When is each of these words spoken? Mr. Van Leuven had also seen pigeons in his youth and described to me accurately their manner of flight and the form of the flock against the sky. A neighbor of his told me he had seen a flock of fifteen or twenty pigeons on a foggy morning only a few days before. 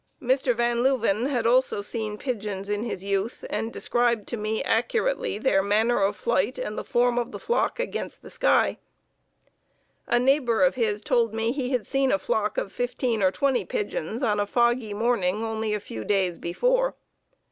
Mr. 0.19 0.55
Van 0.55 0.81
Leuven 0.81 1.27
had 1.27 1.45
also 1.45 1.79
seen 1.83 2.17
pigeons 2.17 2.69
in 2.69 2.81
his 2.81 3.03
youth 3.03 3.45
and 3.51 3.71
described 3.71 4.27
to 4.27 4.35
me 4.35 4.63
accurately 4.63 5.37
their 5.37 5.61
manner 5.61 6.01
of 6.01 6.15
flight 6.15 6.57
and 6.57 6.75
the 6.75 6.83
form 6.83 7.19
of 7.19 7.31
the 7.31 7.37
flock 7.37 7.79
against 7.79 8.23
the 8.23 8.31
sky. 8.31 8.79
A 10.07 10.19
neighbor 10.19 10.63
of 10.63 10.73
his 10.73 11.03
told 11.03 11.35
me 11.35 11.51
he 11.51 11.69
had 11.69 11.85
seen 11.85 12.11
a 12.11 12.17
flock 12.17 12.57
of 12.57 12.71
fifteen 12.71 13.21
or 13.21 13.29
twenty 13.29 13.63
pigeons 13.63 14.23
on 14.23 14.39
a 14.39 14.47
foggy 14.47 14.95
morning 14.95 15.43
only 15.43 15.71
a 15.71 15.79
few 15.79 16.03
days 16.03 16.39
before. 16.39 16.95